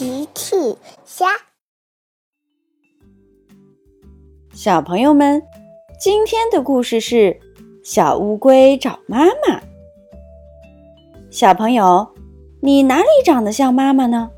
[0.00, 0.56] 奇趣
[1.04, 1.26] 虾，
[4.54, 5.42] 小朋友们，
[6.00, 7.38] 今天的故事是
[7.84, 9.60] 小乌龟找妈妈。
[11.30, 12.14] 小朋友，
[12.62, 14.30] 你哪里长得像妈妈呢？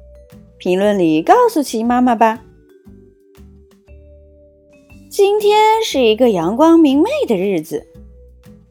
[0.58, 2.42] 评论里告诉奇妈妈吧。
[5.08, 7.86] 今天是一个阳光明媚的日子，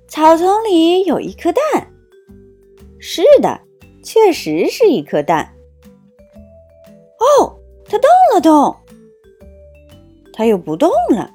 [0.09, 1.89] 草丛里有一颗蛋。
[2.99, 3.61] 是的，
[4.03, 5.55] 确实是一颗蛋。
[7.21, 8.75] 哦，它动了动，
[10.33, 11.29] 它又不动了。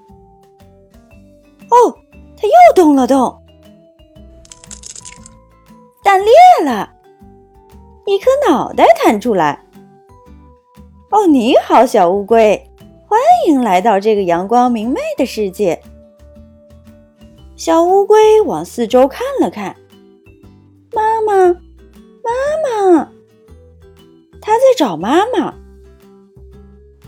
[1.70, 1.94] 哦，
[2.36, 3.40] 它又动了动，
[6.02, 6.32] 蛋裂
[6.64, 6.92] 了，
[8.04, 9.64] 一颗脑袋探出来。
[11.10, 12.68] 哦，你好，小乌龟，
[13.06, 15.80] 欢迎来到这个阳光明媚的世界。
[17.54, 19.76] 小乌龟往四周看了看，
[20.92, 23.12] 妈妈，妈妈，
[24.40, 25.54] 它在找妈妈。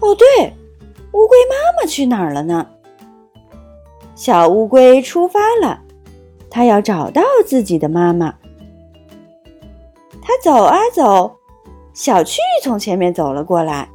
[0.00, 0.26] 哦，对，
[1.12, 2.66] 乌龟妈妈去哪儿了呢？
[4.14, 5.80] 小乌龟出发了，
[6.50, 8.34] 它要找到自己的妈妈。
[10.20, 11.36] 它走啊走，
[11.92, 13.88] 小趣从前面走了过来。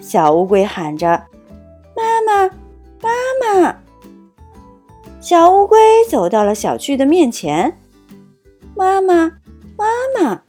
[0.00, 1.08] 小乌龟喊着
[1.96, 2.48] ：“妈妈，
[3.00, 3.10] 妈
[3.62, 3.76] 妈！”
[5.20, 5.78] 小乌龟
[6.08, 7.78] 走到了小趣的面前
[8.76, 9.32] ，“妈妈，
[9.76, 10.42] 妈妈，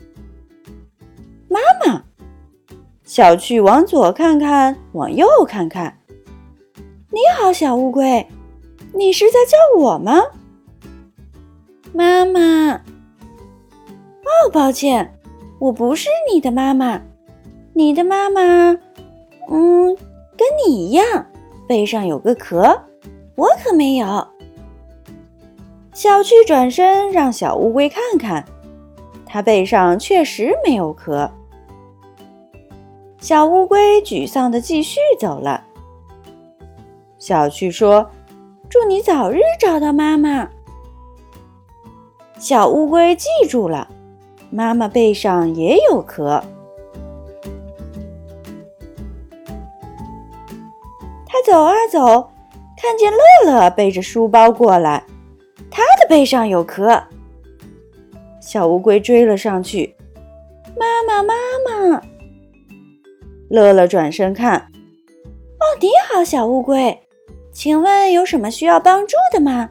[1.47, 2.03] 妈妈！”
[3.15, 5.97] 小趣往左看看，往右看看。
[7.11, 8.27] 你好，小乌龟，
[8.93, 10.21] 你是在叫我吗？
[11.93, 12.73] 妈妈。
[12.73, 15.17] 哦，抱歉，
[15.59, 17.01] 我不是你的妈妈。
[17.73, 18.41] 你的妈妈，
[19.49, 19.95] 嗯，
[20.35, 21.25] 跟你一样，
[21.69, 22.81] 背上有个壳，
[23.35, 24.27] 我可没有。
[25.93, 28.43] 小趣转身让小乌龟看看，
[29.25, 31.31] 它背上确实没有壳。
[33.25, 35.63] 小乌龟沮丧地继续走了。
[37.17, 38.07] 小趣说
[38.69, 40.47] ：“祝你早日找到妈妈。”
[42.37, 43.87] 小乌龟记住了，
[44.51, 46.39] 妈妈背上也有壳。
[51.25, 52.29] 他走啊走，
[52.77, 55.03] 看见乐乐背着书包过来，
[55.71, 57.01] 他的背上有壳。
[58.39, 59.95] 小乌龟追了上去
[60.77, 61.33] ：“妈妈，妈
[61.67, 62.03] 妈！”
[63.49, 66.99] 乐乐转身看，哦，你好，小乌龟，
[67.51, 69.69] 请问有什么需要帮助的吗？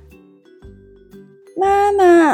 [1.57, 2.29] 妈妈，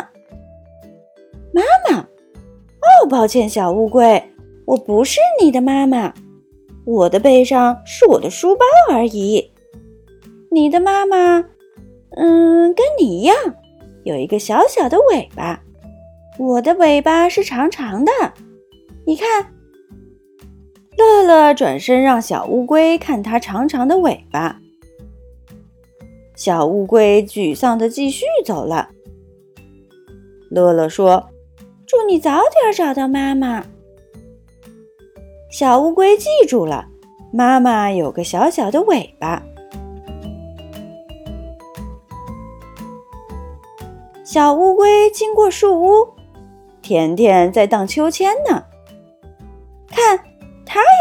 [1.53, 4.23] 妈妈，哦，抱歉，小乌龟，
[4.67, 6.13] 我不是你的妈妈，
[6.85, 9.51] 我的背上是我的书包而已。
[10.51, 11.43] 你的妈妈，
[12.17, 13.35] 嗯，跟你一样，
[14.05, 15.63] 有一个小小的尾巴，
[16.39, 18.13] 我的尾巴是长长的，
[19.07, 19.27] 你看。
[20.97, 24.61] 乐乐转身让小乌龟看它长长的尾巴。
[26.35, 28.91] 小乌龟沮丧地继续走了。
[30.51, 31.31] 乐乐说
[31.87, 33.65] ：“祝你早点找到妈妈。”
[35.53, 36.87] 小乌龟记住了，
[37.33, 39.43] 妈妈有个小小的尾巴。
[44.25, 46.09] 小乌龟经过树屋，
[46.81, 48.65] 甜甜在荡秋千呢。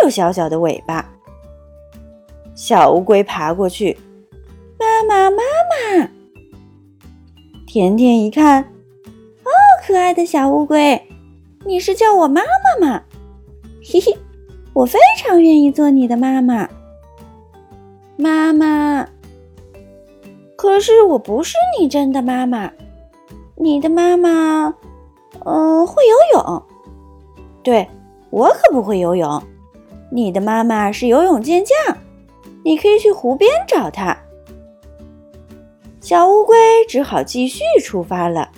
[0.10, 1.06] 小小的尾巴，
[2.56, 3.98] 小乌龟爬过去，
[4.80, 6.10] 妈妈，妈妈！
[7.68, 9.52] 甜甜一看，哦，
[9.86, 11.08] 可爱的小乌龟，
[11.66, 13.04] 你是叫我妈妈吗？
[13.84, 14.18] 嘿嘿，
[14.74, 16.68] 我非常愿意做你的妈妈。
[18.18, 19.08] 妈妈，
[20.58, 22.72] 可是我不是你真的妈妈，
[23.56, 24.74] 你的妈妈，
[25.46, 26.64] 嗯，会游泳。
[27.64, 27.88] 对，
[28.30, 29.42] 我可不会游泳。
[30.12, 31.96] 你的妈妈是游泳健将，
[32.64, 34.18] 你可以去湖边找她。
[36.02, 36.56] 小乌龟
[36.88, 38.50] 只好继续出发了。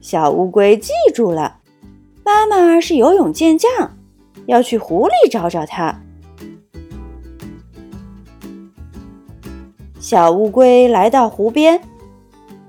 [0.00, 1.58] 小乌龟记住了，
[2.24, 3.68] 妈妈是游泳健将，
[4.46, 5.98] 要去湖里找找她。
[9.98, 11.80] 小乌龟来到湖边，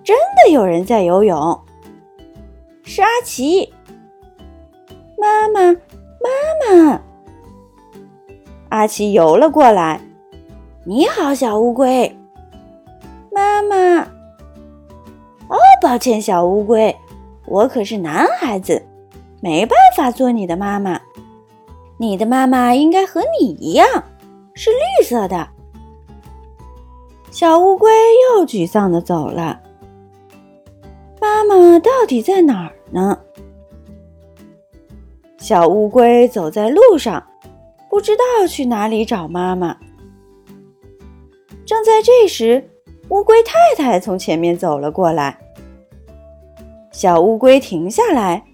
[0.03, 1.59] 真的有人在游泳，
[2.83, 3.73] 是阿奇。
[5.17, 5.75] 妈妈。
[6.23, 6.29] 妈
[6.89, 7.01] 妈，
[8.69, 9.99] 阿奇游了过来。
[10.85, 12.17] 你好，小乌龟。
[13.31, 14.01] 妈妈，
[15.47, 16.95] 哦，抱歉，小乌龟，
[17.45, 18.85] 我可是男孩子，
[19.41, 20.99] 没办法做你的妈妈。
[21.97, 23.87] 你的妈妈应该和你一样，
[24.53, 25.47] 是绿色的。
[27.29, 27.91] 小乌龟
[28.35, 29.61] 又沮丧的走了。
[31.19, 33.17] 妈妈到底在哪儿呢？
[35.41, 37.25] 小乌龟走在路上，
[37.89, 39.75] 不知道去哪里找妈妈。
[41.65, 42.69] 正在这时，
[43.09, 45.35] 乌龟太太从前面走了过来。
[46.91, 48.45] 小乌龟停下来，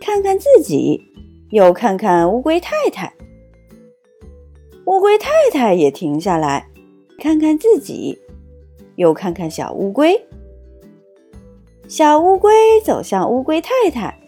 [0.00, 1.00] 看看自己，
[1.50, 3.14] 又看看乌龟太太。
[4.86, 6.68] 乌龟太太也停下来，
[7.20, 8.18] 看看自己，
[8.96, 10.20] 又看看小乌龟。
[11.86, 12.52] 小乌龟
[12.84, 14.18] 走向乌龟太太，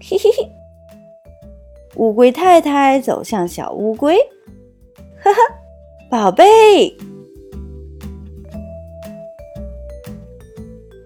[0.00, 0.50] 嘿嘿嘿。
[1.96, 4.16] 乌龟太太走向小乌龟，
[5.22, 5.40] 呵呵，
[6.10, 6.96] 宝贝。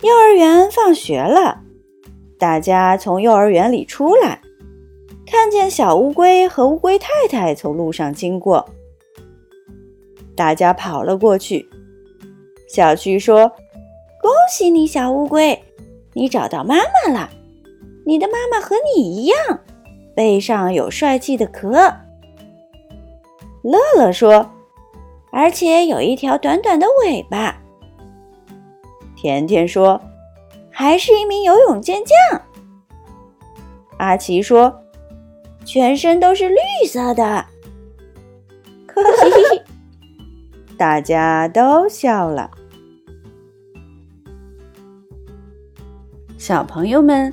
[0.02, 1.62] 幼儿园放学了，
[2.38, 4.40] 大家从幼儿园里出来，
[5.26, 8.68] 看见小乌龟和乌龟太太从路上经过，
[10.36, 11.68] 大家跑了过去。
[12.68, 13.52] 小趣说。
[14.20, 15.62] 恭喜你，小乌龟，
[16.14, 17.30] 你找到妈妈了。
[18.06, 19.36] 你的妈妈和你一样，
[20.14, 21.72] 背上有帅气的壳。
[23.62, 24.50] 乐乐说，
[25.32, 27.56] 而且有一条短短的尾巴。
[29.16, 29.98] 甜甜说，
[30.70, 32.42] 还是一名游泳健将。
[33.96, 34.82] 阿奇说，
[35.64, 37.24] 全身都是绿色的。
[38.86, 39.62] 呵呵嘿嘿，
[40.76, 42.50] 大家都笑了。
[46.36, 47.32] 小朋友们，